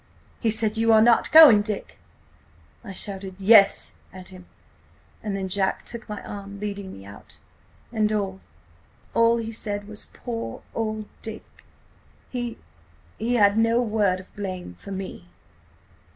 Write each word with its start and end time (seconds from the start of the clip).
He 0.39 0.49
said: 0.49 0.77
'You 0.77 0.91
are 0.93 0.99
not 1.03 1.31
going, 1.31 1.61
Dick?' 1.61 1.99
I 2.83 2.91
shouted 2.91 3.35
'Yes,' 3.39 3.93
at 4.11 4.29
him, 4.29 4.47
and 5.21 5.35
then 5.35 5.47
Jack 5.47 5.85
took 5.85 6.09
my 6.09 6.23
arm, 6.23 6.59
leading 6.59 6.91
me 6.91 7.05
out. 7.05 7.39
"And–and 7.91 8.39
all 9.13 9.37
he 9.37 9.51
said 9.51 9.87
was: 9.87 10.05
'Poor 10.07 10.63
old 10.73 11.05
Dick!'... 11.21 11.65
He–he 12.31 13.35
had 13.35 13.59
no 13.59 13.79
word 13.79 14.19
of 14.19 14.35
blame 14.35 14.73
for 14.73 14.89
me. 14.91 15.27